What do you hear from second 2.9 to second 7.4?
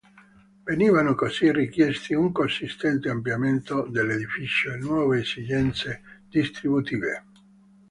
ampliamento dell'edificio e nuove esigenze distributive.